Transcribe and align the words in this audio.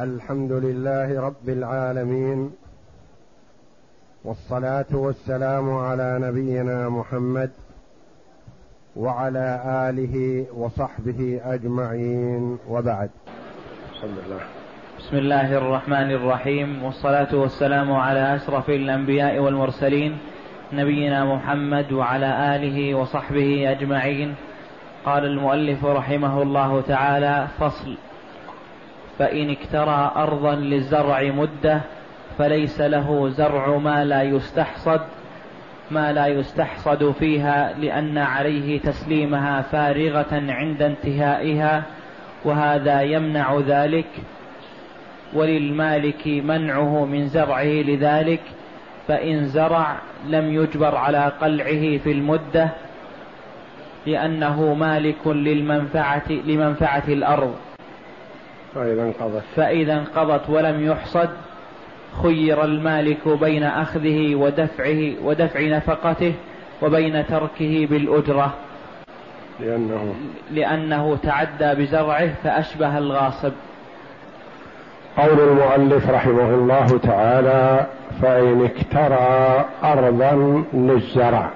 الحمد 0.00 0.52
لله 0.52 1.20
رب 1.20 1.48
العالمين 1.48 2.52
والصلاة 4.24 4.86
والسلام 4.92 5.70
على 5.74 6.18
نبينا 6.22 6.88
محمد 6.88 7.50
وعلى 8.96 9.62
آله 9.90 10.46
وصحبه 10.56 11.40
أجمعين 11.44 12.58
وبعد. 12.68 13.10
بسم 13.92 14.06
الله 14.06 14.40
بسم 14.98 15.16
الله 15.16 15.58
الرحمن 15.58 16.10
الرحيم 16.10 16.82
والصلاة 16.84 17.34
والسلام 17.34 17.92
على 17.92 18.36
أشرف 18.36 18.70
الأنبياء 18.70 19.38
والمرسلين 19.38 20.18
نبينا 20.72 21.24
محمد 21.24 21.92
وعلى 21.92 22.56
آله 22.56 22.94
وصحبه 22.94 23.70
أجمعين. 23.70 24.34
قال 25.04 25.24
المؤلف 25.24 25.84
رحمه 25.84 26.42
الله 26.42 26.80
تعالى 26.80 27.48
فصل. 27.58 27.96
فإن 29.18 29.50
اكترى 29.50 30.12
أرضا 30.16 30.54
للزرع 30.54 31.22
مدة 31.22 31.80
فليس 32.38 32.80
له 32.80 33.28
زرع 33.28 33.76
ما 33.76 34.04
لا 34.04 34.22
يستحصد 34.22 35.00
ما 35.90 36.12
لا 36.12 36.26
يستحصد 36.26 37.10
فيها 37.10 37.74
لأن 37.78 38.18
عليه 38.18 38.80
تسليمها 38.80 39.62
فارغة 39.62 40.26
عند 40.32 40.82
انتهائها 40.82 41.82
وهذا 42.44 43.02
يمنع 43.02 43.58
ذلك. 43.66 44.06
وللمالك 45.34 46.26
منعه 46.26 47.04
من 47.04 47.26
زرعه 47.26 47.64
لذلك 47.64 48.40
فإن 49.08 49.44
زرع 49.44 49.96
لم 50.28 50.54
يجبر 50.54 50.96
على 50.96 51.32
قلعه 51.40 51.98
في 51.98 52.12
المدة 52.12 52.68
لأنه 54.06 54.74
مالك 54.74 55.26
للمنفعة 55.26 56.32
لمنفعة 56.32 57.04
الأرض. 57.08 57.54
فإذا 58.74 59.02
انقضت. 59.02 59.42
فإذا 59.56 59.92
انقضت 59.92 60.50
ولم 60.50 60.86
يحصد 60.86 61.28
خير 62.22 62.64
المالك 62.64 63.28
بين 63.28 63.62
أخذه 63.62 64.34
ودفعه 64.34 65.12
ودفع 65.24 65.60
نفقته 65.60 66.34
وبين 66.82 67.26
تركه 67.26 67.86
بالأجرة. 67.90 68.54
لأنه 69.60 70.14
لأنه 70.52 71.16
تعدى 71.22 71.82
بزرعه 71.82 72.34
فأشبه 72.44 72.98
الغاصب. 72.98 73.52
قول 75.16 75.40
المؤلف 75.40 76.10
رحمه 76.10 76.54
الله 76.54 76.98
تعالى 76.98 77.86
فإن 78.22 78.64
اكترى 78.64 79.64
أرضا 79.84 80.64
للزرع. 80.72 81.50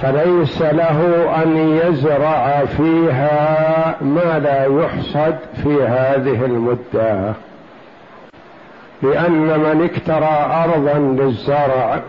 فليس 0.00 0.62
له 0.62 1.30
أن 1.42 1.56
يزرع 1.56 2.64
فيها 2.64 3.96
ما 4.00 4.38
لا 4.38 4.64
يحصد 4.64 5.36
في 5.62 5.82
هذه 5.82 6.44
المدة. 6.44 7.32
لأن 9.02 9.60
من 9.60 9.90
اكترى 9.92 10.64
ارضا 10.64 10.98
للزرع 10.98 12.00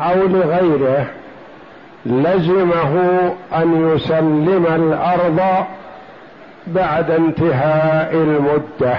أو 0.00 0.22
لغيره 0.26 1.06
لزمه 2.06 3.20
أن 3.56 3.94
يسلم 3.94 4.66
الأرض 4.66 5.66
بعد 6.66 7.10
انتهاء 7.10 8.14
المدة. 8.14 8.96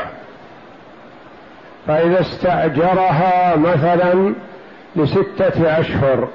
فإذا 1.87 2.21
استأجرها 2.21 3.55
مثلا 3.55 4.33
لستة 4.95 5.79
أشهر. 5.79 6.27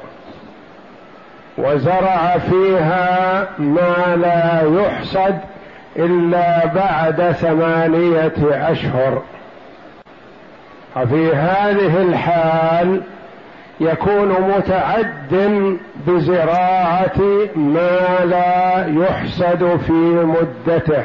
وزرع 1.58 2.38
فيها 2.38 3.48
ما 3.58 4.16
لا 4.16 4.62
يحصد 4.82 5.38
إلا 5.96 6.66
بعد 6.66 7.32
ثمانية 7.32 8.32
أشهر. 8.70 9.22
ففي 10.94 11.34
هذه 11.34 12.02
الحال 12.02 13.02
يكون 13.80 14.28
متعد 14.28 15.68
بزراعة 16.06 17.20
ما 17.56 18.24
لا 18.24 18.86
يحصد 18.86 19.80
في 19.86 19.92
مدته 20.24 21.04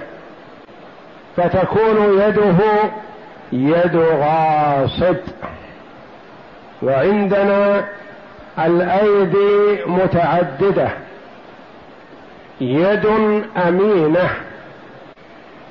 فتكون 1.38 2.20
يده 2.20 2.58
يد 3.52 3.96
غاصب. 3.96 5.16
وعندنا 6.82 7.84
الأيدي 8.60 9.86
متعددة 9.86 10.90
يد 12.62 13.06
أمينة 13.68 14.30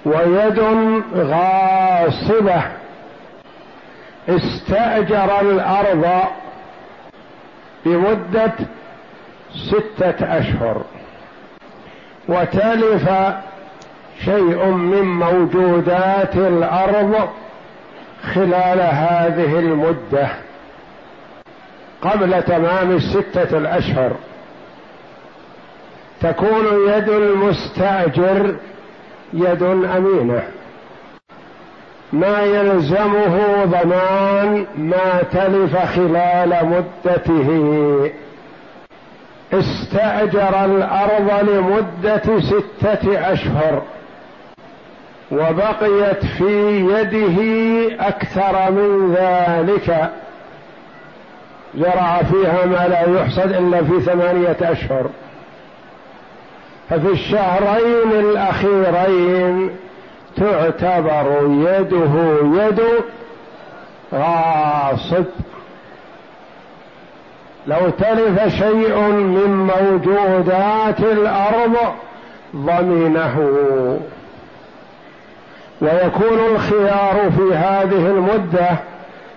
ويد 0.04 0.60
غاصبة. 1.14 2.62
استأجر 4.28 5.40
الأرض 5.40 6.06
بمدة 7.84 8.52
ستة 9.54 10.38
أشهر. 10.38 10.84
وتلف 12.28 13.10
شيء 14.24 14.64
من 14.66 15.02
موجودات 15.02 16.36
الأرض 16.36 17.28
خلال 18.34 18.80
هذه 18.80 19.58
المدة. 19.58 20.28
قبل 22.02 22.42
تمام 22.42 22.90
الستة 22.90 23.58
الأشهر. 23.58 24.12
تكون 26.22 26.88
يد 26.88 27.08
المستأجر 27.08 28.56
يد 29.32 29.62
أمينة. 29.96 30.42
ما 32.12 32.40
يلزمه 32.42 33.64
ضمان 33.64 34.66
ما 34.78 35.22
تلف 35.32 35.76
خلال 35.76 36.66
مدته. 36.66 38.10
استأجر 39.52 40.64
الأرض 40.64 41.48
لمدة 41.50 42.40
ستة 42.40 43.32
أشهر. 43.32 43.82
وبقيت 45.32 46.24
في 46.38 46.80
يده 46.80 47.38
أكثر 48.08 48.70
من 48.70 49.14
ذلك. 49.14 50.10
زرع 51.76 52.22
فيها 52.22 52.66
ما 52.66 52.88
لا 52.88 53.20
يحصد 53.20 53.52
إلا 53.52 53.84
في 53.84 54.00
ثمانية 54.00 54.56
أشهر. 54.62 55.06
ففي 56.90 57.08
الشهرين 57.12 58.12
الأخيرين 58.12 59.70
تعتبر 60.36 61.38
يده 61.42 62.38
يد 62.64 62.80
غاصب. 64.14 65.24
لو 67.66 67.90
تلف 67.90 68.48
شيء 68.58 68.98
من 69.10 69.66
موجودات 69.66 71.00
الأرض 71.00 71.76
ضمنه 72.56 73.38
ويكون 75.80 76.38
الخيار 76.52 77.30
في 77.36 77.54
هذه 77.54 78.06
المدة 78.06 78.68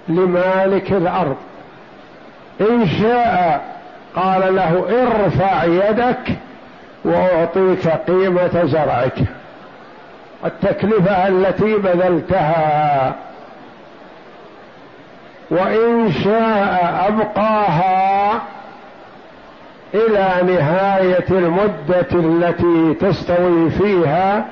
لمالك 0.08 0.92
الأرض. 0.92 1.36
إن 2.62 2.88
شاء 2.88 3.62
قال 4.16 4.56
له 4.56 4.86
ارفع 5.03 5.64
يدك 5.64 6.38
وأعطيك 7.06 7.88
قيمة 7.88 8.66
زرعك. 8.66 9.18
التكلفة 10.46 11.28
التي 11.28 11.75
بذلتها. 11.75 13.16
وإن 15.52 16.12
شاء 16.24 17.06
أبقاها 17.08 18.42
إلى 19.94 20.53
نهاية 20.53 21.25
المدة 21.30 22.08
التي 22.14 22.94
تستوي 22.94 23.69
فيها 23.69 24.46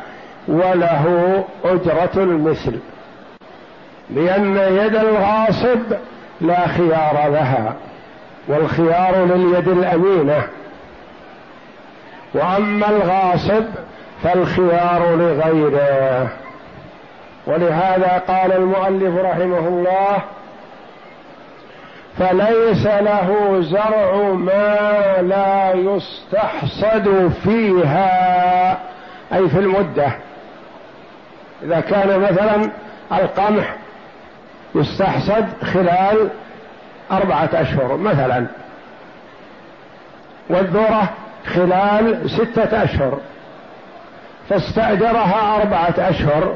وله 0.47 1.44
أجرة 1.66 2.23
المثل. 2.23 2.79
لأن 4.09 4.58
يد 4.58 4.96
الغاصب 4.96 5.93
لا 6.41 6.67
خيار 6.67 7.29
لها. 7.29 7.73
والخيار 8.47 9.26
لليد 9.26 9.67
الأمينة. 9.67 10.47
وأما 12.34 12.90
الغاصب 12.90 13.64
فالخيار 14.23 15.16
لغيره. 15.16 16.29
ولهذا 17.47 18.23
قال 18.28 18.52
المؤلف 18.52 19.17
رحمه 19.17 19.67
الله 19.67 20.17
فليس 22.17 22.85
له 22.85 23.58
زرع 23.61 24.16
ما 24.34 25.16
لا 25.22 25.73
يستحصد 25.73 27.32
فيها 27.44 28.78
أي 29.34 29.49
في 29.49 29.59
المدة. 29.59 30.11
إذا 31.64 31.79
كان 31.79 32.20
مثلا 32.20 32.72
القمح 33.11 33.76
يستحصد 34.76 35.46
خلال 35.73 36.29
أربعة 37.12 37.50
أشهر 37.54 37.98
مثلا. 37.98 38.46
والذرة 40.50 41.09
خلال 41.46 42.30
ستة 42.30 42.84
أشهر. 42.84 43.20
فاستأجرها 44.50 45.62
أربعة 45.62 45.94
أشهر 45.98 46.56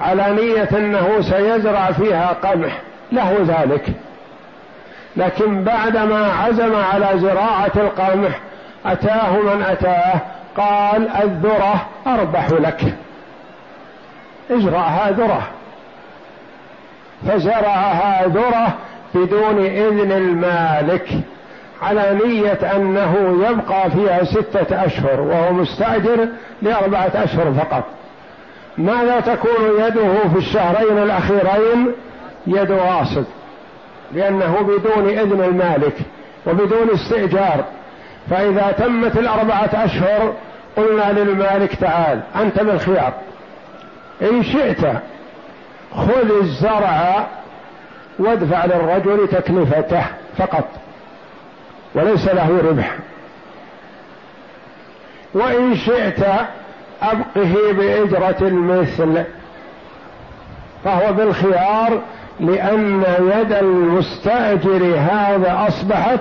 على 0.00 0.32
نية 0.32 0.68
أنه 0.78 1.20
سيزرع 1.20 1.92
فيها 1.92 2.36
قمح. 2.42 2.78
له 3.12 3.36
ذلك. 3.40 3.92
لكن 5.16 5.64
بعدما 5.64 6.32
عزم 6.32 6.76
على 6.76 7.08
زراعة 7.14 7.72
القمح 7.76 8.40
أتاه 8.86 9.30
من 9.30 9.62
أتاه 9.62 10.20
قال 10.56 11.08
الذرة 11.08 11.86
أربح 12.06 12.50
لك. 12.50 12.94
ازرعها 14.50 15.10
ذرة. 15.10 15.42
فزرعها 17.28 18.26
ذرة 18.26 18.74
بدون 19.14 19.58
إذن 19.66 20.12
المالك 20.12 21.08
على 21.82 22.18
نية 22.24 22.76
أنه 22.76 23.38
يبقى 23.50 23.90
فيها 23.90 24.24
ستة 24.24 24.86
أشهر 24.86 25.20
وهو 25.20 25.52
مستأجر 25.52 26.28
لأربعة 26.62 27.10
أشهر 27.14 27.52
فقط. 27.52 27.84
ماذا 28.78 29.20
تكون 29.20 29.70
يده 29.78 30.28
في 30.32 30.38
الشهرين 30.38 30.98
الأخيرين؟ 30.98 31.92
يد 32.46 32.72
غاصب 32.72 33.24
لأنه 34.12 34.60
بدون 34.60 35.08
إذن 35.08 35.44
المالك 35.44 35.96
وبدون 36.46 36.90
استئجار. 36.94 37.64
فإذا 38.30 38.74
تمت 38.78 39.18
الأربعة 39.18 39.70
أشهر 39.72 40.34
قلنا 40.76 41.12
للمالك 41.12 41.74
تعال 41.74 42.20
أنت 42.36 42.60
بالخيار. 42.60 43.12
إن 44.22 44.42
شئت 44.42 44.86
خذ 45.94 46.38
الزرع 46.42 47.26
وادفع 48.18 48.64
للرجل 48.64 49.28
تكلفته 49.28 50.04
فقط 50.38 50.68
وليس 51.94 52.28
له 52.28 52.58
ربح. 52.70 52.96
وإن 55.34 55.76
شئت 55.76 56.26
أبقه 57.02 57.72
بإجرة 57.72 58.48
المثل 58.48 59.24
فهو 60.84 61.12
بالخيار 61.12 62.00
لأن 62.40 63.04
يد 63.18 63.52
المستأجر 63.52 64.96
هذا 64.98 65.66
أصبحت 65.68 66.20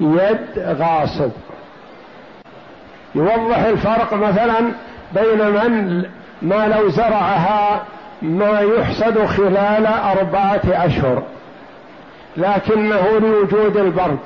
يد 0.00 0.58
غاصب. 0.58 1.30
يوضح 3.14 3.58
الفرق 3.58 4.14
مثلا 4.14 4.60
بين 5.14 5.50
من 5.50 6.04
ما 6.42 6.68
لو 6.68 6.88
زرعها 6.88 7.82
ما 8.24 8.60
يحصد 8.60 9.24
خلال 9.24 9.86
أربعة 9.86 10.62
أشهر 10.66 11.22
لكنه 12.36 13.18
لوجود 13.18 13.76
البرد 13.76 14.18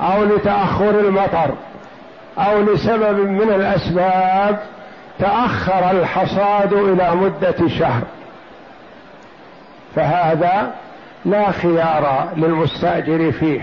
أو 0.00 0.24
لتأخر 0.24 0.90
المطر 0.90 1.54
أو 2.38 2.62
لسبب 2.62 3.18
من 3.28 3.50
الأسباب 3.50 4.58
تأخر 5.18 5.90
الحصاد 5.90 6.72
إلى 6.72 7.14
مدة 7.14 7.68
شهر. 7.68 8.02
فهذا 9.96 10.74
لا 11.24 11.50
خيار 11.50 12.28
للمستأجر 12.36 13.32
فيه. 13.32 13.60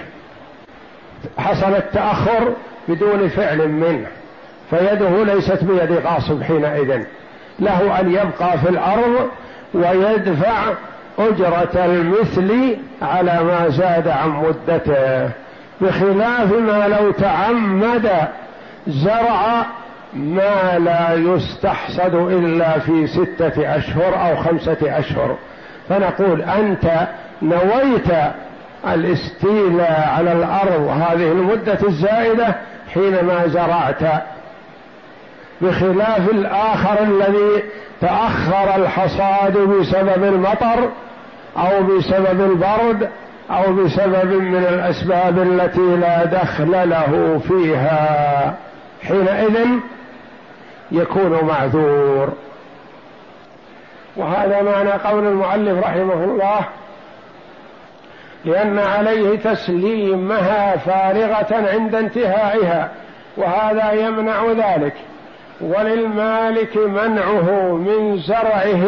حصل 1.37 1.75
التأخر 1.75 2.53
بدون 2.87 3.29
فعل 3.29 3.67
منه 3.67 4.07
فيده 4.69 5.23
ليست 5.23 5.63
بيد 5.63 5.91
غاصب 5.91 6.43
حينئذ. 6.43 7.03
له 7.61 7.99
أن 7.99 8.11
يبقى 8.11 8.57
في 8.57 8.69
الأرض 8.69 9.29
ويدفع 9.73 10.73
أجرة 11.19 11.85
المثل 11.85 12.77
على 13.01 13.43
ما 13.43 13.69
زاد 13.69 14.07
عن 14.07 14.29
مدته. 14.29 15.29
بخلاف 15.81 16.53
ما 16.53 16.87
لو 16.87 17.11
تعمد 17.11 18.09
زرع 18.87 19.65
ما 20.13 20.79
لا 20.79 21.13
يستحصد 21.13 22.15
إلا 22.15 22.79
في 22.79 23.07
ستة 23.07 23.77
أشهر 23.77 24.29
أو 24.29 24.35
خمسة 24.35 24.77
أشهر. 24.99 25.35
فنقول 25.89 26.41
أنت 26.41 27.07
نويت 27.41 28.07
الاستيلاء 28.87 30.09
على 30.17 30.31
الأرض 30.31 30.87
هذه 30.87 31.31
المدة 31.31 31.77
الزائدة 31.87 32.55
حينما 32.93 33.47
زرعت 33.47 34.23
بخلاف 35.61 36.29
الآخر 36.29 37.03
الذي 37.03 37.63
تأخر 38.01 38.75
الحصاد 38.75 39.57
بسبب 39.57 40.23
المطر 40.23 40.89
أو 41.57 41.83
بسبب 41.83 42.41
البرد 42.41 43.09
أو 43.51 43.73
بسبب 43.73 44.33
من 44.33 44.65
الأسباب 44.69 45.39
التي 45.39 45.95
لا 45.95 46.25
دخل 46.25 46.89
له 46.89 47.41
فيها. 47.47 48.55
حينئذ 49.07 49.67
يكون 50.91 51.39
معذور. 51.47 52.29
وهذا 54.17 54.61
معنى 54.61 54.91
قول 54.91 55.27
المؤلف 55.27 55.83
رحمه 55.83 56.23
الله 56.23 56.59
لأن 58.45 58.79
عليه 58.79 59.37
تسليمها 59.37 60.77
فارغة 60.77 61.69
عند 61.71 61.95
انتهائها 61.95 62.89
وهذا 63.37 63.91
يمنع 63.91 64.45
ذلك. 64.45 64.93
وللمالك 65.63 66.77
منعه 66.77 67.71
من 67.71 68.17
زرعه 68.17 68.85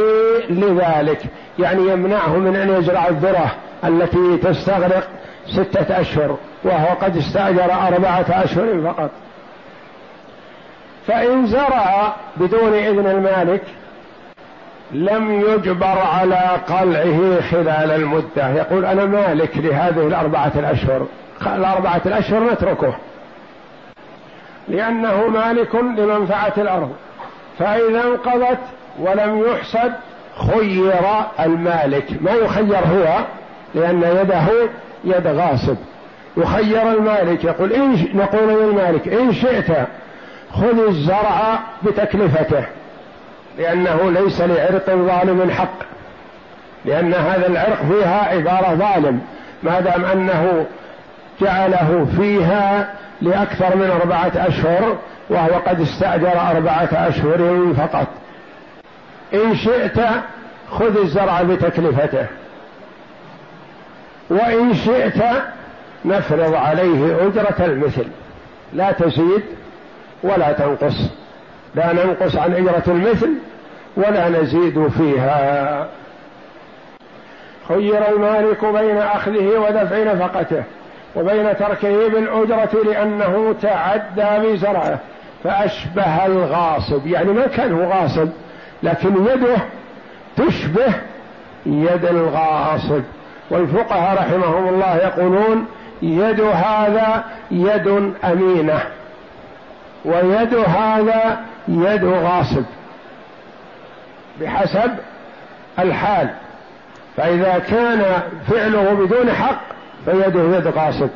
لذلك 0.50 1.22
يعني 1.60 1.88
يمنعه 1.88 2.38
من 2.38 2.56
أن 2.56 2.70
يزرع 2.70 3.08
الذرة 3.08 3.52
التي 3.84 4.38
تستغرق 4.38 5.08
ستة 5.48 6.02
أشهر 6.02 6.38
وهو 6.64 6.88
قد 7.02 7.18
استأجر 7.18 7.74
أربعة 7.74 8.25
أشهر 8.30 8.81
فقط. 8.81 9.12
فإن 11.08 11.46
زرع 11.48 12.14
بدون 12.38 12.74
إذن 12.74 13.08
المالك 13.08 13.62
لم 14.92 15.31
يجبر 15.31 15.98
على 16.14 16.42
قلعه 16.70 17.42
خلال 17.42 17.92
المدة. 17.92 18.50
يقول 18.50 18.86
أنا 18.86 19.06
مالك 19.06 19.58
لهذه 19.58 20.08
الأربعة 20.08 20.52
الأشهر 20.56 21.08
الأربعة 21.42 22.02
الأشهر 22.06 22.54
نتركه. 22.54 22.96
لأنه 24.68 25.27
مالك 25.27 25.75
لمنفعة 25.75 26.54
الأرض. 26.57 26.92
فإذا 27.60 28.04
انقضت 28.04 28.60
ولم 29.00 29.44
يحسد 29.48 29.94
خير 30.51 30.94
المالك. 31.39 32.06
ما 32.21 32.31
يخير 32.31 32.77
هو؟ 32.77 33.19
لأن 33.75 34.04
يده 34.04 34.69
يد 35.04 35.27
غاصب. 35.27 35.75
يخير 36.38 36.92
المالك. 36.92 37.44
يقول 37.44 37.74
إن 37.74 38.07
نقول 38.13 38.48
للمالك 38.48 39.07
إن 39.07 39.33
شئت 39.33 39.71
خذ 40.54 40.88
الزرع 40.88 41.60
بتكلفته. 41.83 42.65
لأنه 43.57 44.12
ليس 44.12 44.42
لعرق 44.42 44.89
ظالم 44.89 45.51
حق. 45.51 45.83
لأن 46.86 47.13
هذا 47.13 47.48
العرق 47.48 47.84
فيها 47.91 48.29
عبارة 48.29 48.75
ظالم. 48.75 49.22
ما 49.63 49.79
دام 49.79 50.05
أنه 50.05 50.65
جعله 51.42 52.08
فيها 52.18 52.94
لأكثر 53.22 53.75
من 53.75 53.90
أربعة 54.02 54.32
أشهر 54.36 54.98
وهو 55.30 55.60
قد 55.68 55.82
استأجر 55.82 56.42
أربعة 56.52 56.90
أشهر 56.94 57.74
فقط. 57.78 58.08
إن 59.34 59.56
شئت 59.56 60.00
خذ 60.70 60.98
الزرع 60.98 61.42
بتكلفته. 61.42 62.25
وإن 64.30 64.74
شئت 64.74 65.24
نفرض 66.06 66.54
عليه 66.54 67.28
أجرة 67.28 67.66
المثل. 67.66 68.06
لا 68.74 68.92
تزيد 68.92 69.44
ولا 70.24 70.52
تنقص. 70.52 70.96
لا 71.75 71.94
ننقص 71.94 72.36
عن 72.36 72.54
أجرة 72.54 72.84
المثل 72.88 73.34
ولا 73.98 74.30
نزيد 74.30 74.88
فيها. 74.88 75.88
خير 77.68 78.10
المالك 78.10 78.66
بين 78.66 78.98
أخذه 78.98 79.58
ودفع 79.58 80.13
نفقته. 80.13 80.63
وبين 81.15 81.58
تركه 81.58 82.08
بالأجرة 82.08 82.84
لأنه 82.86 83.55
تعدى 83.62 84.48
بزرعه 84.48 85.00
فأشبه 85.43 86.25
الغاصب. 86.25 87.08
يعني 87.08 87.34
ما 87.34 87.48
كان 87.48 87.74
هو 87.74 87.91
غاصب 87.91 88.29
لكن 88.84 89.25
يده 89.25 89.58
تشبه 90.38 90.93
يد 91.65 92.05
الغاصب. 92.05 93.01
والفقهاء 93.50 94.17
رحمهم 94.17 94.67
الله 94.67 94.96
يقولون 94.96 95.65
يد 96.01 96.41
هذا 96.41 97.24
يد 97.51 98.13
أمينة 98.24 98.79
ويد 100.05 100.55
هذا 100.55 101.39
يد 101.67 102.05
غاصب 102.05 102.63
بحسب 104.41 104.91
الحال. 105.79 106.29
فإذا 107.17 107.60
كان 107.60 108.22
فعله 108.51 108.93
بدون 108.93 109.32
حق 109.32 109.73
فيده 110.05 110.57
يد 110.57 110.67
غاصب 110.67 111.10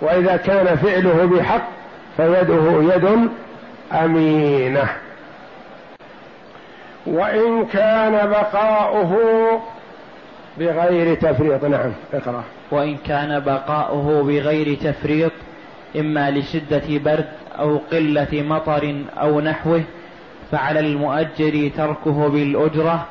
وإذا 0.00 0.36
كان 0.36 0.76
فعله 0.76 1.24
بحق 1.24 1.68
فيده 2.16 2.94
يد 2.94 3.28
أمينة. 3.92 4.88
وإن 7.06 7.66
كان 7.66 8.30
بقاؤه 8.30 9.16
بغير 10.58 11.14
تفريط. 11.14 11.64
نعم 11.64 11.92
اقرأ. 12.14 12.44
وإن 12.70 12.96
كان 12.96 13.40
بقاؤه 13.40 14.22
بغير 14.22 14.74
تفريط 14.74 15.32
إما 15.96 16.30
لشدة 16.30 16.82
برد 16.88 17.28
أو 17.58 17.80
قلة 17.92 18.28
مطر 18.32 18.94
أو 19.20 19.40
نحوه 19.40 19.82
فعلى 20.52 20.80
المؤجر 20.80 21.70
تركه 21.76 22.28
بالأجرة 22.28 23.06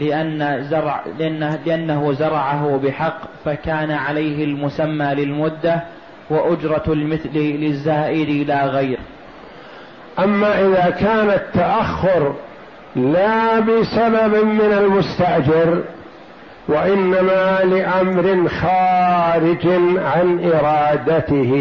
لأن 0.00 0.66
زرع 0.70 1.04
لأنه, 1.18 1.58
لأنه 1.66 2.12
زرعه 2.12 2.80
بحق 2.84 3.20
فكان 3.44 3.90
عليه 3.90 4.44
المسمى 4.44 5.14
للمدة 5.14 5.82
وأجرة 6.30 6.82
المثل 6.88 7.38
للزائد 7.38 8.48
لا 8.48 8.66
غير. 8.66 8.98
أما 10.18 10.60
إذا 10.60 10.90
كان 10.90 11.30
التأخر 11.30 12.34
لا 12.96 13.60
بسبب 13.60 14.44
من 14.44 14.72
المستأجر 14.72 15.82
وإنما 16.68 17.60
لأمر 17.64 18.48
خارج 18.48 19.66
عن 19.96 20.50
إرادته. 20.52 21.52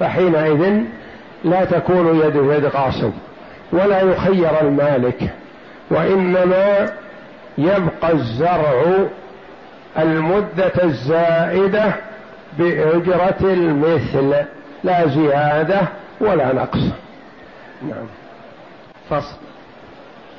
فحينئذ 0.00 0.80
لا 1.44 1.64
تكون 1.64 2.20
يد 2.20 2.36
يد 2.36 2.64
غاصب 2.64 3.12
ولا 3.72 4.00
يخير 4.00 4.60
المالك. 4.60 5.30
وإنما 5.90 6.92
يبقى 7.58 8.12
الزرع 8.12 9.06
المدة 9.98 10.72
الزائدة 10.84 11.94
بأجرة 12.58 13.36
المثل 13.40 14.34
لا 14.84 15.06
زيادة 15.06 15.80
ولا 16.20 16.52
نقص. 16.52 16.82
نعم. 17.82 18.06
فصل. 19.10 19.36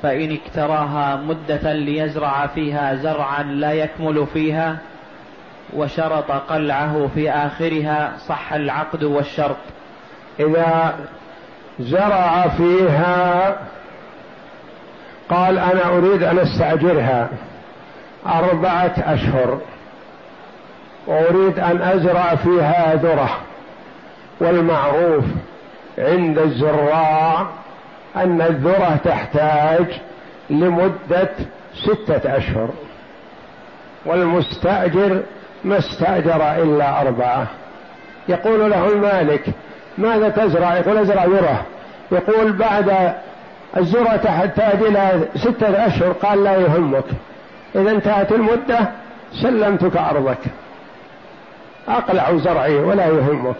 فإن 0.02 0.32
اكتراها 0.32 1.16
مدة 1.16 1.72
ليزرع 1.72 2.46
فيها 2.46 2.94
زرعا 2.94 3.42
لا 3.42 3.72
يكمل 3.72 4.26
فيها 4.26 4.78
وشرط 5.76 6.30
قلعه 6.30 7.08
في 7.14 7.30
آخرها 7.30 8.12
صح 8.26 8.52
العقد 8.52 9.04
والشرط. 9.04 9.56
إذا 10.40 10.94
زرع 11.80 12.48
فيها 12.48 13.56
قال 15.30 15.58
أنا 15.58 15.96
أريد 15.96 16.22
أن 16.22 16.38
أستأجرها 16.38 17.28
أربعة 18.26 18.94
أشهر 18.98 19.58
وأريد 21.06 21.58
أن 21.58 21.82
أزرع 21.82 22.34
فيها 22.34 22.94
ذرة 22.94 23.30
والمعروف 24.40 25.24
عند 25.98 26.38
الزراع 26.38 27.46
أن 28.16 28.40
الذرة 28.42 28.98
تحتاج 29.04 29.86
لمدة 30.50 31.30
ستة 31.74 32.36
أشهر 32.36 32.68
والمستأجر 34.06 35.22
ما 35.64 35.78
استأجر 35.78 36.62
إلا 36.62 37.00
أربعة. 37.00 37.46
يقول 38.28 38.70
له 38.70 38.88
المالك 38.88 39.44
ماذا 39.98 40.28
تزرع؟ 40.28 40.76
يقول 40.76 40.98
أزرع 40.98 41.24
ذرة. 41.24 41.66
يقول 42.12 42.52
بعد 42.52 43.14
الذرة 43.76 44.16
تحتاج 44.16 44.82
إلى 44.82 45.20
ستة 45.36 45.86
أشهر 45.86 46.12
قال 46.12 46.44
لا 46.44 46.56
يهمك. 46.56 47.04
إذا 47.74 47.90
انتهت 47.90 48.32
المدة 48.32 48.78
سلمتك 49.42 49.96
أرضك. 49.96 50.38
أقلع 51.88 52.36
زرعي 52.36 52.76
ولا 52.76 53.06
يهمك. 53.06 53.56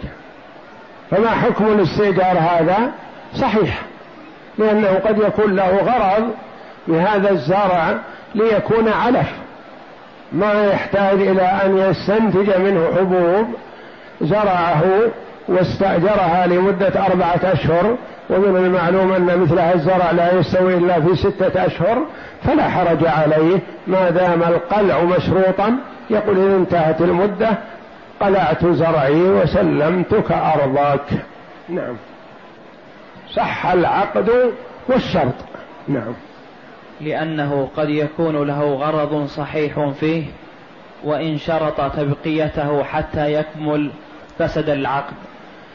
فما 1.11 1.29
حكم 1.29 1.65
الاستئجار 1.65 2.37
هذا؟ 2.37 2.91
صحيح. 3.35 3.81
لأنه 4.57 4.99
قد 5.05 5.17
يكون 5.17 5.55
له 5.55 5.77
غرض 5.77 6.29
بهذا 6.87 7.31
الزرع 7.31 7.95
ليكون 8.35 8.87
علف. 8.87 9.29
ما 10.31 10.65
يحتاج 10.65 11.21
إلى 11.21 11.41
أن 11.41 11.77
يستنتج 11.77 12.57
منه 12.57 12.87
حبوب 12.97 13.47
زرعه 14.21 14.83
واستأجرها 15.47 16.47
لمدة 16.47 17.05
أربعة 17.05 17.39
أشهر 17.43 17.95
ومن 18.29 18.57
المعلوم 18.65 19.11
أن 19.11 19.39
مثل 19.39 19.59
الزرع 19.59 20.11
لا 20.11 20.33
يستوي 20.33 20.77
إلا 20.77 21.01
في 21.01 21.15
ستة 21.15 21.65
أشهر 21.65 22.05
فلا 22.43 22.69
حرج 22.69 23.05
عليه. 23.05 23.59
ما 23.87 24.09
دام 24.09 24.43
القلع 24.43 25.03
مشروطا 25.03 25.77
يقول 26.09 26.37
إذا 26.37 26.55
انتهت 26.55 27.01
المدة 27.01 27.49
قلعت 28.21 28.65
زرعي 28.65 29.21
وسلمتك 29.21 30.31
أرضك 30.31 31.05
نعم. 31.69 31.95
صح 33.33 33.65
العقد 33.65 34.29
والشرط. 34.89 35.33
نعم. 35.87 36.13
لأنه 37.01 37.69
قد 37.77 37.89
يكون 37.89 38.47
له 38.47 38.73
غرض 38.73 39.25
صحيح 39.25 39.89
فيه 39.99 40.23
وإن 41.03 41.37
شرط 41.37 41.95
تبقيته 41.95 42.83
حتى 42.83 43.33
يكمل 43.33 43.91
فسد 44.39 44.69
العقد. 44.69 45.13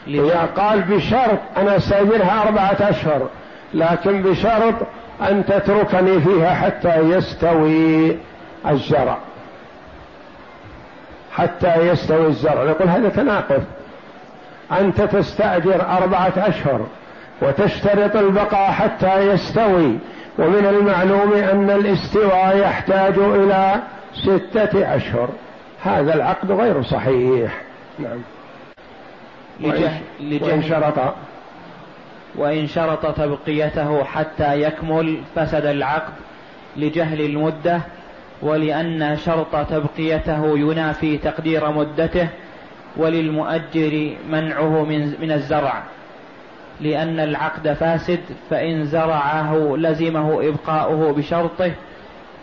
إذا 0.07 0.49
قال 0.57 0.81
بشرط 0.81 1.39
أنا 1.57 1.77
أستأجرها 1.77 2.43
أربعة 2.47 2.77
أشهر 2.89 3.27
لكن 3.73 4.21
بشرط 4.21 4.73
أن 5.21 5.45
تتركني 5.45 6.21
فيها 6.21 6.55
حتى 6.55 6.99
يستوي 6.99 8.17
الزرع. 8.67 9.17
حتى 11.31 11.87
يستوي 11.87 12.27
الزرع. 12.27 12.63
يقول 12.63 12.89
هذا 12.89 13.09
تناقض. 13.09 13.63
أنت 14.71 15.01
تستأجر 15.01 15.81
أربعة 15.97 16.33
أشهر 16.37 16.85
وتشترط 17.41 18.15
البقاء 18.15 18.71
حتى 18.71 19.19
يستوي. 19.19 19.97
ومن 20.39 20.65
المعلوم 20.65 21.33
أن 21.33 21.69
الاستواء 21.69 22.57
يحتاج 22.57 23.17
إلى 23.17 23.75
ستة 24.13 24.95
أشهر. 24.95 25.29
هذا 25.83 26.13
العقد 26.13 26.51
غير 26.51 26.83
صحيح. 26.83 27.61
نعم. 27.99 28.34
لجه 29.59 29.91
وإن 30.45 30.63
شرط. 30.63 31.13
وإن 32.35 32.67
شرط 32.67 33.17
تبقيته 33.17 34.03
حتى 34.03 34.61
يكمل 34.61 35.17
فسد 35.35 35.65
العقد 35.65 36.13
لجهل 36.77 37.21
المدة 37.21 37.81
ولأن 38.41 39.17
شرط 39.17 39.67
تبقيته 39.69 40.59
ينافي 40.59 41.17
تقدير 41.17 41.71
مدته 41.71 42.27
وللمؤجر 42.97 44.15
منعه 44.29 44.83
من 44.83 45.21
من 45.21 45.31
الزرع. 45.31 45.83
لأن 46.81 47.19
العقد 47.19 47.73
فاسد 47.73 48.19
فإن 48.49 48.85
زرعه 48.85 49.75
لزمه 49.77 50.47
إبقاؤه 50.47 51.13
بشرطه 51.13 51.71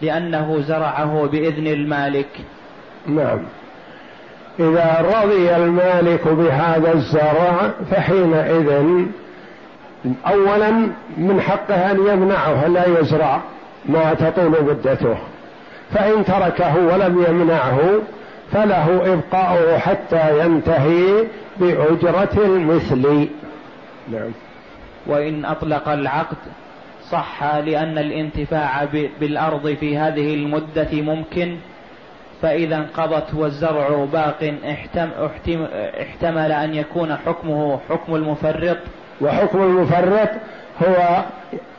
لأنه 0.02 0.61
زرعه 0.61 1.26
بإذن 1.26 1.66
المالك. 1.66 2.40
نعم. 3.07 3.45
إذا 4.61 5.04
رضي 5.14 5.56
المالك 5.56 6.28
بهذا 6.28 6.92
الزرع 6.92 7.71
فحينئذ 7.90 8.85
أولا 10.26 10.71
من 11.16 11.40
حقه 11.40 11.90
أن 11.90 12.06
يمنعه 12.06 12.66
لا 12.66 13.00
يزرع 13.00 13.40
ما 13.87 14.14
تطول 14.14 14.64
مدته. 14.64 15.16
فإن 15.90 16.25
تركه 16.25 16.87
ولم 16.87 17.25
يمنعه 17.28 17.80
فله 18.52 19.12
إبقاؤه 19.12 19.78
حتى 19.78 20.44
ينتهي 20.44 21.25
بأجرة 21.61 22.37
المثل. 22.37 23.28
نعم. 24.12 24.30
وإن 25.06 25.44
أطلق 25.44 25.88
العقد 25.88 26.37
صح 27.11 27.44
لأن 27.44 27.99
الانتفاع 27.99 28.88
بالأرض 29.21 29.76
في 29.80 29.99
هذه 29.99 30.35
المدة 30.35 30.88
ممكن 30.92 31.56
فإذا 32.42 32.76
انقضت 32.76 33.34
والزرع 33.34 34.04
باق 34.12 34.54
احتمل 36.00 36.52
أن 36.52 36.75
يكون 36.75 37.16
حكمه 37.16 37.80
حكم 37.88 38.14
المفرط. 38.14 38.76
وحكم 39.20 39.62
المفرط 39.62 40.28
هو 40.82 41.22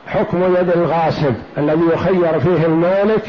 حكم 0.08 0.56
يد 0.56 0.70
الغاصب 0.70 1.34
الذي 1.58 1.86
يخير 1.94 2.40
فيه 2.40 2.66
المالك 2.66 3.24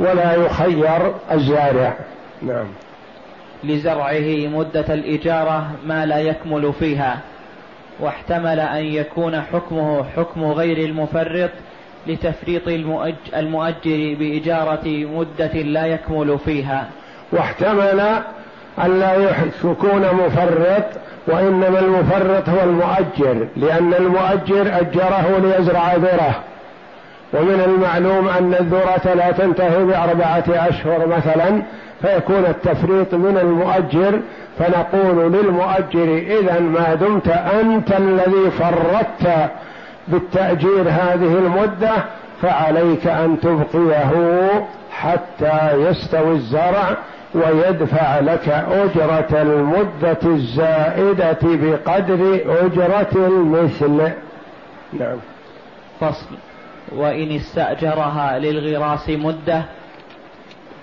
ولا 0.00 0.34
يخير 0.34 1.12
الزارع. 1.32 1.96
نعم. 2.42 2.66
لزرعه 3.64 4.48
مدة 4.48 4.94
الإجارة 4.94 5.70
ما 5.86 6.06
لا 6.06 6.18
يكمل 6.18 6.72
فيها 6.72 7.18
واحتمل 8.00 8.60
أن 8.60 8.84
يكون 8.84 9.40
حكمه 9.40 10.04
حكم 10.16 10.44
غير 10.44 10.78
المفرط 10.78 11.50
لتفريط 12.06 12.68
المؤجر 13.36 14.16
بإجارة 14.18 14.86
مدة 14.86 15.52
لا 15.62 15.86
يكمل 15.86 16.38
فيها. 16.38 16.88
واحتمل 17.32 18.00
أن 18.84 18.98
لا 19.00 19.14
يكون 19.14 20.02
مفرط 20.14 20.84
وإنما 21.26 21.78
المفرط 21.78 22.48
هو 22.48 22.62
المؤجر 22.64 23.48
لأن 23.56 23.94
المؤجر 23.94 24.80
أجره 24.80 25.38
ليزرع 25.38 25.94
ذرة. 25.94 26.42
ومن 27.32 27.60
المعلوم 27.66 28.28
أن 28.28 28.54
الذرة 28.60 29.14
لا 29.14 29.30
تنتهي 29.32 29.84
بأربعة 29.84 30.44
أشهر 30.48 31.06
مثلا 31.06 31.62
فيكون 32.02 32.44
التفريط 32.48 33.14
من 33.14 33.38
المؤجر. 33.38 34.20
فنقول 34.58 35.32
للمؤجر 35.32 36.18
إذا 36.40 36.60
ما 36.60 36.94
دمت 36.94 37.28
أنت 37.28 37.92
الذي 37.92 38.50
فرطت 38.58 39.50
بالتأجير 40.08 40.88
هذه 40.88 41.38
المدة 41.38 41.92
فعليك 42.42 43.06
أن 43.06 43.40
تبقيه 43.40 44.12
حتى 44.90 45.72
يستوي 45.72 46.32
الزرع 46.32 46.96
ويدفع 47.34 48.20
لك 48.20 48.48
أجرة 48.48 49.42
المدة 49.42 50.18
الزائدة 50.24 51.38
بقدر 51.42 52.40
أجرة 52.46 53.26
المثل. 53.26 54.12
نعم. 54.92 55.18
فصل. 56.00 56.26
وإن 56.96 57.36
استأجرها 57.36 58.38
للغراس 58.38 59.08
مدة 59.08 59.62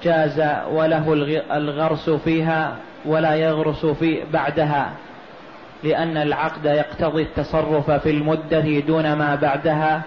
جاز 0.04 0.44
وله 0.72 1.14
الغرس 1.52 2.10
فيها 2.10 2.76
ولا 3.06 3.36
يغرس 3.36 3.86
في 3.86 4.24
بعدها. 4.34 4.90
لأن 5.86 6.18
العقد 6.18 6.66
يقتضي 6.66 7.22
التصرف 7.22 7.92
في 7.92 8.10
المدة 8.10 8.80
دون 8.80 9.14
ما 9.14 9.36
بعدها. 9.36 10.02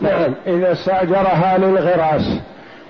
نعم 0.00 0.34
إذا 0.46 0.72
استأجرها 0.72 1.58
للغراس 1.58 2.38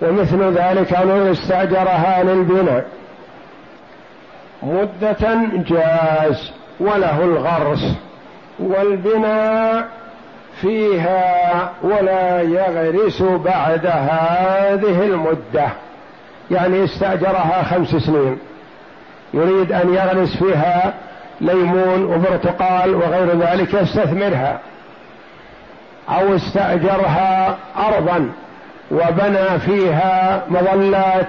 ومثل 0.03 0.59
ذلك 0.59 0.99
لو 1.05 1.33
استأجرها 1.33 2.23
للبناء. 2.23 2.85
مدة 4.63 5.39
جاز 5.55 6.51
وله 6.81 7.25
الغرس 7.25 7.95
والبناء 8.59 9.89
فيها 10.61 11.71
ولا 11.83 12.41
يغرس 12.41 13.23
بعد 13.23 13.87
هذه 13.87 15.05
المدة. 15.05 15.69
يعني 16.51 16.85
استأجرها 16.85 17.63
خمس 17.63 17.89
سنين 17.89 18.39
يريد 19.35 19.73
أن 19.73 19.95
يغرس 19.95 20.37
فيها 20.37 20.95
ليمون 21.43 22.05
وبرتقال 22.05 22.95
وغير 22.95 23.39
ذلك 23.39 23.75
يستثمرها 23.75 24.59
أو 26.09 26.37
استأجرها 26.37 27.57
أرضا 27.77 28.31
وبنى 28.91 29.59
فيها 29.59 30.43
مظلات 30.49 31.29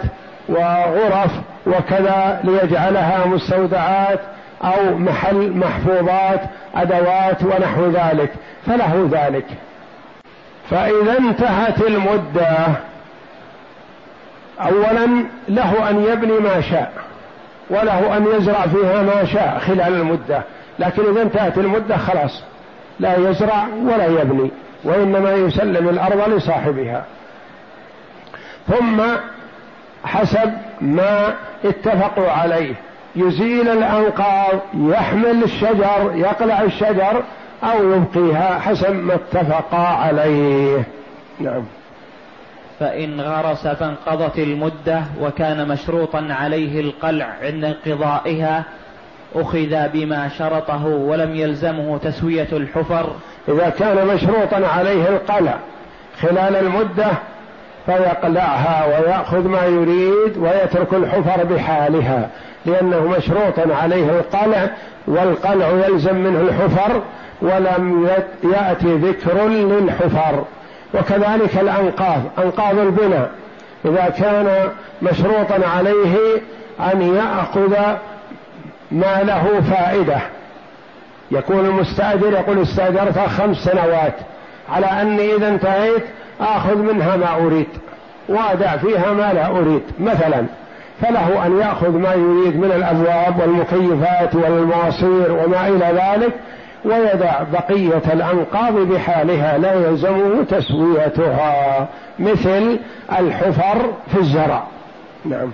وغرف 0.49 1.31
وكذا 1.67 2.39
ليجعلها 2.43 3.25
مستودعات 3.25 4.19
أو 4.63 4.97
محل 4.97 5.51
محفوظات 5.51 6.41
أدوات 6.75 7.43
ونحو 7.43 7.89
ذلك 7.89 8.29
فله 8.65 9.09
ذلك. 9.11 9.45
فإذا 10.69 11.17
انتهت 11.19 11.81
المدة 11.81 12.57
اولا 14.61 15.25
له 15.49 15.89
أن 15.89 16.03
يبني 16.03 16.39
ما 16.39 16.61
شاء. 16.61 16.91
وله 17.69 18.17
أن 18.17 18.27
يزرع 18.35 18.61
فيها 18.61 19.01
ما 19.01 19.25
شاء 19.25 19.59
خلال 19.59 19.93
المدة. 19.93 20.41
لكن 20.79 21.03
إذا 21.11 21.21
انتهت 21.21 21.57
المدة 21.57 21.97
خلاص 21.97 22.43
لا 22.99 23.29
يزرع 23.29 23.67
ولا 23.83 24.05
يبني 24.05 24.51
وإنما 24.83 25.33
يسلم 25.33 25.89
الأرض 25.89 26.29
لصاحبها. 26.29 27.05
ثم 28.67 29.01
حسب 30.05 30.53
ما 30.81 31.33
اتفقوا 31.65 32.29
عليه 32.31 32.75
يزيل 33.15 33.69
الأنقاض 33.69 34.59
يحمل 34.73 35.43
الشجر 35.43 36.11
يقلع 36.15 36.61
الشجر 36.61 37.23
أو 37.63 37.93
يبقيها 37.93 38.59
حسب 38.59 38.95
ما 38.95 39.13
اتفقا 39.13 39.87
عليه. 39.87 40.83
نعم. 41.39 41.63
فإن 42.83 43.21
غرس 43.21 43.67
فانقضت 43.67 44.39
المدة 44.39 45.01
وكان 45.21 45.67
مشروطا 45.67 46.27
عليه 46.29 46.81
القلع 46.81 47.27
عند 47.41 47.63
انقضائها 47.63 48.63
أخذ 49.35 49.89
بما 49.93 50.29
شرطه 50.29 50.85
ولم 50.85 51.35
يلزمه 51.35 51.97
تسوية 51.97 52.47
الحفر. 52.51 53.05
إذا 53.47 53.69
كان 53.69 54.07
مشروطا 54.07 54.67
عليه 54.67 55.09
القلع 55.09 55.57
خلال 56.21 56.55
المدة 56.55 57.07
فيقلعها 57.85 58.85
ويأخذ 58.87 59.47
ما 59.47 59.65
يريد 59.65 60.37
ويترك 60.37 60.93
الحفر 60.93 61.43
بحالها 61.43 62.29
لأنه 62.65 62.99
مشروط 63.17 63.71
عليه 63.71 64.09
القلع 64.09 64.69
والقلع 65.07 65.67
يلزم 65.67 66.15
منه 66.15 66.41
الحفر 66.41 67.01
ولم 67.41 68.09
يأتي 68.43 68.95
ذكر 68.95 69.47
للحفر. 69.47 70.43
وكذلك 70.93 71.57
الأنقاض 71.57 72.21
أنقاض 72.37 72.79
البناء. 72.79 73.29
إذا 73.85 74.13
كان 74.19 74.69
مشروطا 75.01 75.67
عليه 75.75 76.15
أن 76.93 77.01
يأخذ 77.15 77.77
ما 78.91 79.23
له 79.23 79.61
فائدة. 79.71 80.17
يكون 81.31 81.65
المستأجر 81.65 82.31
يقول 82.31 82.61
استأجرت 82.61 83.19
خمس 83.19 83.57
سنوات. 83.57 84.13
على 84.69 84.85
أني 84.85 85.35
إذا 85.35 85.47
انتهيت 85.47 86.03
آخذ 86.41 86.77
منها 86.77 87.15
ما 87.15 87.35
أريد. 87.35 87.67
وأدع 88.29 88.77
فيها 88.77 89.13
ما 89.13 89.33
لا 89.33 89.47
أريد 89.47 89.83
مثلا. 89.99 90.45
فله 91.01 91.45
أن 91.45 91.59
يأخذ 91.59 91.89
ما 91.89 92.13
يريد 92.13 92.57
من 92.57 92.71
الأبواب 92.75 93.39
والمكيفات 93.39 94.35
والمواصير 94.35 95.31
وما 95.31 95.67
إلى 95.67 95.85
ذلك. 95.85 96.33
ويدع 96.85 97.43
بقية 97.43 98.13
الأنقاض 98.13 98.73
بحالها 98.73 99.57
لا 99.57 99.73
يلزمه 99.73 100.43
تسويتها 100.43 101.87
مثل 102.19 102.79
الحفر 103.19 103.93
في 104.11 104.19
الزرع. 104.19 104.67
نعم. 105.25 105.51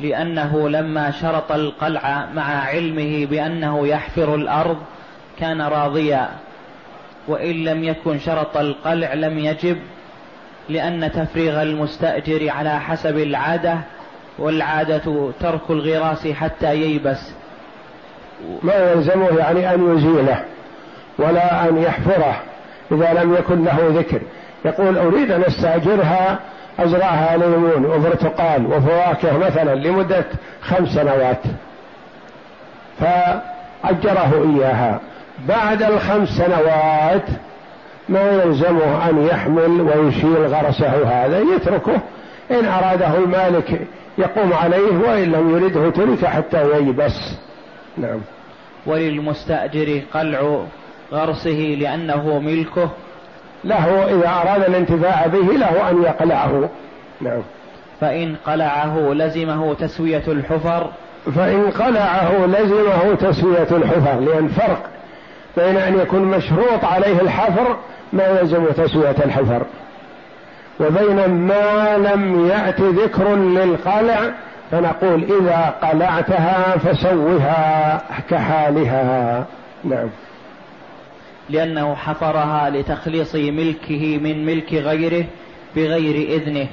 لأنه 0.00 0.68
لما 0.68 1.10
شرط 1.10 1.52
القلع 1.52 2.26
مع 2.34 2.64
علمه 2.64 3.26
بأنه 3.26 3.86
يحفر 3.86 4.34
الأرض 4.34 4.76
كان 5.38 5.62
راضيا 5.62 6.28
وإن 7.28 7.64
لم 7.64 7.84
يكن 7.84 8.18
شرط 8.18 8.56
القلع 8.56 9.14
لم 9.14 9.38
يجب 9.38 9.78
لأن 10.68 11.12
تفريغ 11.12 11.62
المستأجر 11.62 12.50
على 12.50 12.80
حسب 12.80 13.18
العادة 13.18 13.78
والعادة 14.38 15.30
ترك 15.40 15.70
الغراس 15.70 16.28
حتى 16.28 16.74
ييبس. 16.74 17.32
ما 18.62 18.92
يلزمه 18.92 19.38
يعني 19.38 19.74
أن 19.74 19.96
يزيله 19.96 20.44
ولا 21.18 21.68
أن 21.68 21.78
يحفره 21.78 22.36
إذا 22.92 23.12
لم 23.22 23.34
يكن 23.34 23.64
له 23.64 23.78
ذكر. 23.88 24.20
يقول 24.64 24.98
أريد 24.98 25.30
أن 25.30 25.42
أستأجرها 25.42 26.38
أزرعها 26.78 27.36
ليمون 27.36 27.84
وبرتقال 27.84 28.66
وفواكه 28.66 29.38
مثلا 29.38 29.74
لمدة 29.74 30.24
خمس 30.62 30.88
سنوات. 30.88 31.42
فأجره 33.00 34.56
إياها. 34.56 35.00
بعد 35.48 35.82
الخمس 35.82 36.28
سنوات 36.28 37.24
ما 38.08 38.30
يلزمه 38.32 39.10
أن 39.10 39.26
يحمل 39.26 39.80
ويشيل 39.80 40.46
غرسه 40.46 41.24
هذا 41.26 41.40
يتركه. 41.40 42.00
إن 42.50 42.64
أراده 42.64 43.18
المالك 43.18 43.80
يقوم 44.18 44.52
عليه 44.52 44.98
وإن 45.08 45.32
لم 45.32 45.56
يرده 45.56 45.90
ترك 45.90 46.24
حتى 46.24 46.70
ييبس. 46.76 47.34
نعم. 47.96 48.20
وللمستأجر 48.86 50.02
قلع 50.14 50.64
غرسه 51.12 51.76
لأنه 51.80 52.38
ملكه. 52.38 52.90
له 53.64 54.04
إذا 54.04 54.28
أراد 54.28 54.62
الانتفاع 54.68 55.26
به 55.26 55.56
له 55.56 55.90
أن 55.90 56.02
يقلعه. 56.02 56.68
نعم. 57.20 57.42
فإن 58.00 58.36
قلعه 58.46 59.12
لزمه 59.12 59.74
تسوية 59.74 60.22
الحفر. 60.28 60.90
فإن 61.36 61.70
قلعه 61.70 62.46
لزمه 62.46 63.14
تسوية 63.14 63.68
الحفر 63.70 64.20
لأن 64.20 64.48
فرق 64.48 64.90
بين 65.56 65.76
أن 65.76 65.98
يكون 65.98 66.22
مشروط 66.22 66.84
عليه 66.84 67.20
الحفر 67.20 67.76
ما 68.12 68.26
يلزم 68.26 68.66
تسوية 68.66 69.16
الحفر. 69.24 69.66
وبين 70.80 71.28
ما 71.28 71.96
لم 71.98 72.48
يأت 72.48 72.80
ذكر 72.80 73.34
للقلع 73.34 74.30
فنقول 74.70 75.24
إذا 75.24 75.74
قلعتها 75.82 76.78
فسوها 76.78 78.02
كحالها. 78.30 79.44
نعم. 79.84 80.08
لأنه 81.50 81.94
حفرها 81.94 82.70
لتخليص 82.70 83.34
ملكه 83.34 84.18
من 84.18 84.46
ملك 84.46 84.74
غيره 84.74 85.24
بغير 85.76 86.28
إذنه 86.36 86.66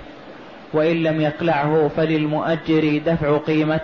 وإن 0.74 1.04
لم 1.04 1.22
يقلعه 1.22 1.88
فللمؤجر 1.98 3.02
دفع 3.06 3.38
قيمة 3.38 3.80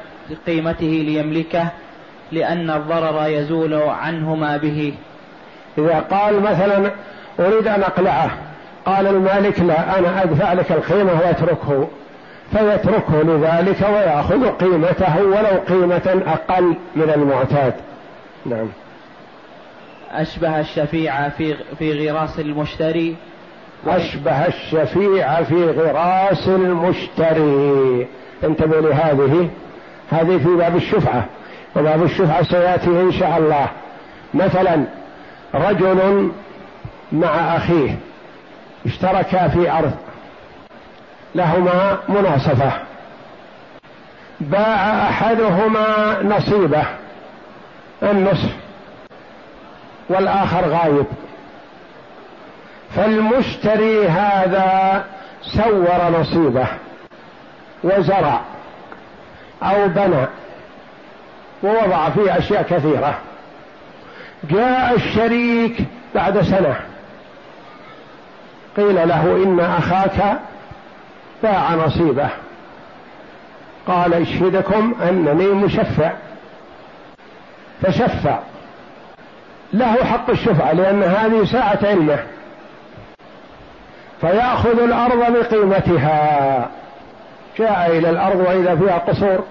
قيمته 0.47 1.03
ليملكه 1.07 1.67
لأن 2.31 2.69
الضرر 2.69 3.27
يزول 3.27 3.73
عنه 3.73 4.35
ما 4.35 4.57
به. 4.57 4.93
إذا 5.77 5.99
قال 5.99 6.41
مثلا 6.41 6.91
أريد 7.39 7.67
أن 7.67 7.83
أقلعه 7.83 8.31
قال 8.85 9.07
المالك 9.07 9.59
لا 9.59 9.99
أنا 9.99 10.23
أدفع 10.23 10.53
لك 10.53 10.71
القيمة 10.71 11.13
وأتركه. 11.13 11.87
فيتركه 12.51 13.23
لذلك 13.23 13.81
ويأخذ 13.81 14.49
قيمته 14.49 15.21
ولو 15.23 15.59
قيمة 15.69 16.21
أقل 16.27 16.75
من 16.95 17.09
المعتاد. 17.15 17.73
نعم. 18.45 18.67
أشبه 20.11 20.59
الشفيع 20.59 21.29
في 21.29 21.55
في 21.79 22.09
غراس 22.09 22.39
المشتري. 22.39 23.15
أشبه 23.87 24.47
الشفيع 24.47 25.43
في 25.43 25.65
غراس 25.65 26.47
المشتري. 26.47 28.07
انتبه 28.43 28.81
لهذه. 28.81 29.49
هذه 30.11 30.37
في 30.37 30.55
باب 30.57 30.75
الشفعة. 30.75 31.25
وباب 31.75 32.03
الشفعة 32.03 32.43
سيأتي 32.43 32.89
إن 32.89 33.11
شاء 33.11 33.37
الله. 33.37 33.67
مثلا 34.33 34.83
رجل 35.55 36.31
مع 37.11 37.57
أخيه 37.57 37.95
اشتركا 38.85 39.47
في 39.47 39.71
أرض. 39.71 39.91
لهما 41.35 41.97
مناصفة. 42.09 42.71
باع 44.39 45.09
أحدهما 45.09 46.17
نصيبه 46.23 46.83
النصف 48.03 48.51
والآخر 50.09 50.69
غايب. 50.69 51.05
فالمشتري 52.95 54.07
هذا 54.07 55.03
سور 55.41 56.19
نصيبه 56.19 56.67
وزرع 57.83 58.41
أو 59.63 59.87
بنى 59.87 60.25
ووضع 61.63 62.09
فيه 62.09 62.37
أشياء 62.37 62.61
كثيرة. 62.61 63.19
جاء 64.43 64.95
الشريك 64.95 65.77
بعد 66.15 66.41
سنة 66.41 66.75
قيل 68.77 68.95
له 69.07 69.43
إن 69.43 69.59
أخاك 69.59 70.39
باع 71.43 71.75
نصيبه. 71.75 72.29
قال 73.87 74.13
اشهدكم 74.13 74.95
أنني 75.09 75.47
مشفع. 75.47 76.11
فشفع. 77.81 78.39
له 79.73 80.03
حق 80.03 80.29
الشفعة 80.29 80.71
لأن 80.71 81.03
هذه 81.03 81.45
ساعة 81.45 81.79
علمه. 81.83 82.19
فيأخذ 84.21 84.83
الأرض 84.83 85.37
بقيمتها. 85.37 86.69
جاء 87.57 87.97
إلى 87.97 88.09
الأرض 88.09 88.39
وإذا 88.39 88.75
فيها 88.75 88.97
قصور 88.97 89.43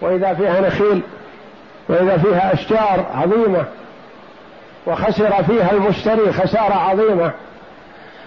وإذا 0.00 0.34
فيها 0.34 0.60
نخيل 0.60 1.02
وإذا 1.88 2.18
فيها 2.18 2.54
أشجار 2.54 3.06
عظيمة 3.14 3.64
وخسر 4.86 5.42
فيها 5.42 5.72
المشتري 5.72 6.32
خسارة 6.32 6.74
عظيمة. 6.74 7.32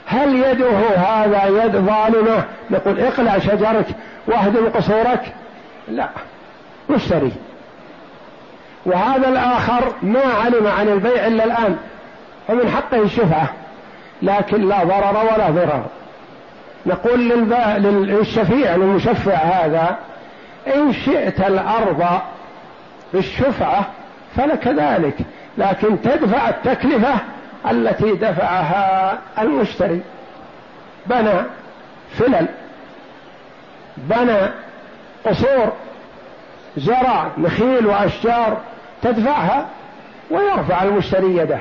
هل 0.06 0.36
يده 0.36 0.78
هذا 0.96 1.63
يد 1.63 1.72
ظالمة؟ 1.72 2.44
نقول 2.72 3.00
اقلع 3.00 3.39
شجرك 3.39 3.86
واهدم 4.28 4.70
قصورك. 4.70 5.34
لا 5.88 6.10
مشتري. 6.89 7.32
وهذا 8.86 9.30
الآخر 9.30 9.94
ما 10.02 10.24
علم 10.44 10.68
عن 10.68 10.88
البيع 10.88 11.28
إلا 11.28 11.44
الآن 11.44 11.78
فمن 12.48 12.70
حقه 12.70 13.02
الشفعة 13.02 13.50
لكن 14.22 14.70
لا 14.70 14.84
ضرر 14.84 15.34
ولا 15.34 15.50
ضرر. 15.50 15.86
نقول 16.86 17.30
للشفيع 18.08 18.76
للمشفع 18.76 19.34
هذا 19.34 19.98
إن 20.76 20.94
شئت 20.94 21.39
الأرض 21.39 22.20
بالشفعة 23.13 23.86
فلك 24.36 24.68
ذلك 24.68 25.18
لكن 25.58 26.02
تدفع 26.02 26.50
التكلفة 26.50 27.13
التي 27.71 28.12
دفعها 28.12 29.17
المشتري. 29.39 30.01
بنى 31.06 31.41
فلل 32.17 32.47
بنى 33.97 34.38
قصور 35.25 35.71
زرع 36.78 37.28
نخيل 37.38 37.86
وأشجار 37.86 38.58
تدفعها 39.01 39.65
ويرفع 40.32 40.84
المشتري 40.84 41.38
يده. 41.38 41.60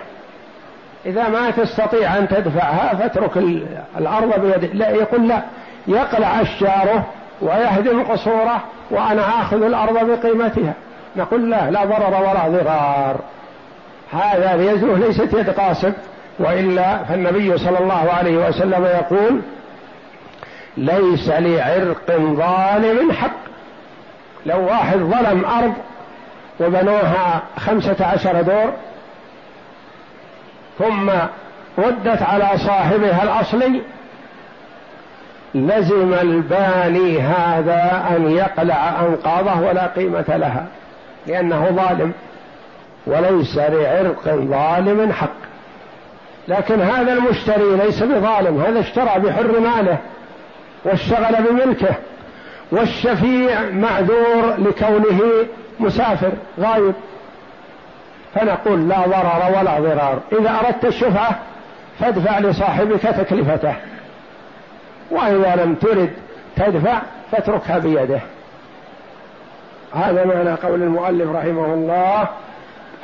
إذا 1.06 1.28
ما 1.28 1.50
تستطيع 1.50 2.18
أن 2.18 2.28
تدفعها 2.28 2.94
فاترك 2.94 3.36
الأرض 3.98 4.40
بيده 4.40 4.68
لا 4.72 4.90
يقول 4.90 5.28
لا 5.28 5.42
يقلع 5.86 6.40
أشجاره 6.40 7.04
ويهدم 7.40 8.02
قصوره 8.02 8.60
وأنا 8.90 9.40
آخذ 9.40 9.62
الأرض 9.62 10.10
بقيمتها. 10.10 10.72
نقول 11.16 11.50
لا 11.50 11.70
لا 11.70 11.84
ضرر 11.84 12.20
ولا 12.20 12.48
ضرار. 12.48 13.16
هذا 14.14 14.72
يده 14.72 14.96
ليست 14.96 15.32
يد 15.32 15.50
قاسم 15.50 15.92
وإلا 16.38 17.04
فالنبي 17.04 17.58
صلى 17.58 17.78
الله 17.78 18.12
عليه 18.12 18.48
وسلم 18.48 18.84
يقول 18.84 19.40
ليس 20.76 21.28
لعرق 21.28 22.10
ظالم 22.18 23.12
حق. 23.12 23.44
لو 24.46 24.66
واحد 24.66 24.98
ظلم 24.98 25.44
أرض 25.44 25.72
وبنوها 26.60 27.42
خمسة 27.58 28.06
عشر 28.06 28.42
دور 28.42 28.72
ثم 30.78 31.10
ردت 31.78 32.22
على 32.22 32.58
صاحبها 32.58 33.22
الأصلي 33.22 33.80
لزم 35.54 36.14
الباني 36.14 37.20
هذا 37.20 38.04
أن 38.16 38.30
يقلع 38.30 39.00
أنقاضه 39.00 39.60
ولا 39.60 39.86
قيمة 39.86 40.24
لها 40.28 40.66
لأنه 41.26 41.64
ظالم. 41.70 42.12
وليس 43.06 43.56
لعرق 43.56 44.24
ظالم 44.24 45.12
حق. 45.12 45.44
لكن 46.48 46.80
هذا 46.80 47.12
المشتري 47.12 47.76
ليس 47.76 48.02
بظالم 48.02 48.60
هذا 48.60 48.80
اشترى 48.80 49.18
بحر 49.18 49.60
ماله 49.60 49.98
واشتغل 50.84 51.42
بملكه 51.42 51.94
والشفيع 52.72 53.70
معذور 53.70 54.54
لكونه 54.58 55.20
مسافر 55.80 56.32
غايب. 56.60 56.94
فنقول 58.34 58.88
لا 58.88 59.00
ضرر 59.06 59.58
ولا 59.58 59.80
ضرار 59.80 60.20
إذا 60.40 60.50
أردت 60.50 60.84
الشفعة 60.84 61.38
فادفع 62.00 62.38
لصاحبك 62.38 63.00
تكلفته 63.00 63.74
وإذا 65.10 65.64
لم 65.64 65.74
ترد 65.74 66.10
تدفع 66.56 66.98
فاتركها 67.32 67.78
بيده. 67.78 68.20
هذا 69.94 70.24
معنى 70.24 70.50
قول 70.50 70.82
المؤلف 70.82 71.30
رحمه 71.30 71.74
الله 71.74 72.28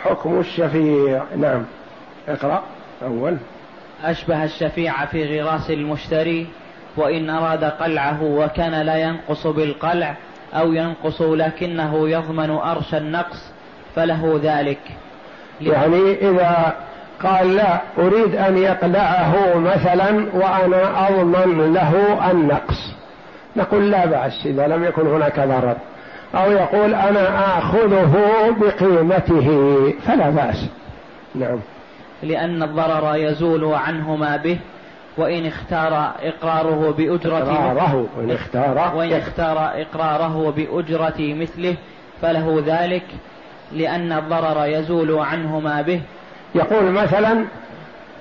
حكم 0.04 0.40
الشفيع. 0.40 1.22
نعم. 1.36 1.64
اقرأ. 2.28 2.62
أول. 3.02 3.36
أشبه 4.04 4.44
الشفيع 4.44 5.06
في 5.06 5.40
غراس 5.40 5.70
المشتري 5.70 6.46
وإن 6.96 7.30
أراد 7.30 7.64
قلعه 7.64 8.22
وكان 8.22 8.74
لا 8.82 8.96
ينقص 8.96 9.46
بالقلع 9.46 10.14
أو 10.54 10.72
ينقص 10.72 11.22
لكنه 11.22 12.08
يضمن 12.08 12.50
أرش 12.50 12.94
النقص 12.94 13.52
فله 13.94 14.40
ذلك. 14.42 14.80
يعني 15.60 16.30
إذا 16.30 16.74
قال 17.22 17.56
لا 17.56 17.80
أريد 17.98 18.34
أن 18.34 18.58
يقلعه 18.58 19.58
مثلا 19.58 20.26
وأنا 20.34 21.08
أضمن 21.08 21.72
له 21.72 22.30
النقص. 22.30 22.92
نقول 23.56 23.90
لا 23.90 24.06
بأس 24.06 24.46
إذا 24.46 24.66
لم 24.66 24.84
يكن 24.84 25.06
هناك 25.06 25.40
ضرر. 25.40 25.76
أو 26.34 26.50
يقول 26.52 26.94
أنا 26.94 27.58
آخذه 27.58 28.14
بقيمته. 28.60 29.48
فلا 30.06 30.30
بأس. 30.30 30.66
نعم. 31.34 31.58
لأن 32.22 32.62
الضرر 32.62 33.16
يزول 33.16 33.74
عنه 33.74 34.16
ما 34.16 34.36
به 34.36 34.58
وإن 35.16 35.46
اختار 35.46 36.12
إقراره 36.22 36.94
بأجرة 36.98 37.52
إقراره 37.52 38.06
وإن 38.16 38.30
اختار 38.30 38.92
وإن 38.96 39.12
اختار 39.12 39.70
إقراره 39.74 40.50
بأجرة 40.56 41.14
مثله 41.18 41.76
فله 42.22 42.62
ذلك 42.66 43.04
لأن 43.72 44.12
الضرر 44.12 44.66
يزول 44.66 45.18
عنه 45.18 45.60
ما 45.60 45.82
به. 45.82 46.00
يقول 46.54 46.84
مثلا 46.84 47.44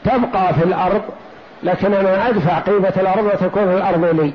تبقى 0.03 0.53
في 0.53 0.63
الأرض 0.63 1.01
لكن 1.63 1.93
أنا 1.93 2.29
أدفع 2.29 2.59
قيمة 2.59 2.93
الأرض 2.97 3.25
وتكون 3.25 3.63
الأرض 3.63 4.05
لي 4.05 4.33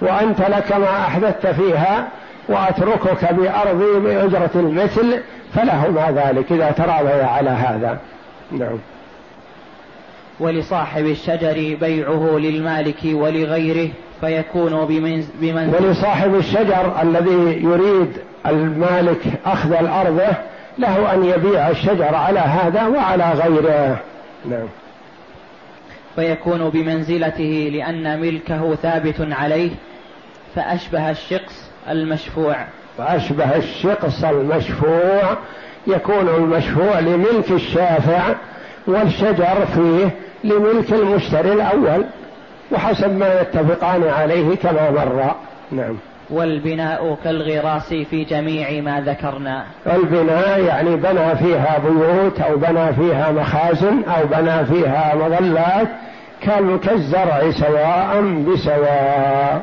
وأنت 0.00 0.40
لك 0.40 0.72
ما 0.72 1.00
أحدثت 1.00 1.46
فيها 1.46 2.08
وأتركك 2.48 3.34
بأرضي 3.34 4.00
بأجرة 4.00 4.50
المثل 4.54 5.20
فلهما 5.54 6.10
ذلك 6.10 6.52
إذا 6.52 6.70
تراضيا 6.70 7.24
على 7.24 7.50
هذا. 7.50 7.98
نعم. 8.52 8.78
ولصاحب 10.40 11.06
الشجر 11.06 11.76
بيعه 11.80 12.38
للمالك 12.38 12.98
ولغيره 13.04 13.88
فيكون 14.20 14.86
بمن 15.40 15.74
ولصاحب 15.80 16.34
الشجر 16.34 17.02
الذي 17.02 17.64
يريد 17.64 18.12
المالك 18.46 19.20
أخذ 19.46 19.72
الأرض 19.72 20.20
له 20.78 21.14
أن 21.14 21.24
يبيع 21.24 21.70
الشجر 21.70 22.14
على 22.14 22.38
هذا 22.38 22.86
وعلى 22.86 23.32
غيره. 23.32 24.00
نعم. 24.50 24.68
فيكون 26.16 26.70
بمنزلته 26.70 27.70
لأن 27.72 28.20
ملكه 28.20 28.74
ثابت 28.74 29.28
عليه 29.30 29.70
فأشبه 30.54 31.10
الشقص 31.10 31.71
المشفوع. 31.90 32.56
فأشبه 32.98 33.56
الشقص 33.56 34.24
المشفوع 34.24 35.36
يكون 35.86 36.28
المشفوع 36.28 36.98
لملك 37.00 37.50
الشافع 37.50 38.34
والشجر 38.86 39.66
فيه 39.74 40.10
لملك 40.44 40.92
المشتري 40.92 41.52
الأول 41.52 42.04
وحسب 42.72 43.18
ما 43.18 43.40
يتفقان 43.40 44.08
عليه 44.08 44.56
كما 44.56 44.90
مر. 44.90 45.34
نعم. 45.72 45.96
والبناء 46.30 47.18
كالغراس 47.24 47.94
في 47.94 48.24
جميع 48.24 48.82
ما 48.82 49.00
ذكرنا. 49.00 49.64
البناء 49.86 50.60
يعني 50.60 50.96
بنى 50.96 51.36
فيها 51.36 51.78
بيوت 51.78 52.40
أو 52.40 52.56
بنى 52.56 52.92
فيها 52.92 53.32
مخازن 53.32 54.02
أو 54.04 54.26
بنى 54.26 54.64
فيها 54.64 55.14
مظلات 55.14 55.88
كالزرع 56.82 57.50
سواء 57.50 58.20
بسواء. 58.20 59.62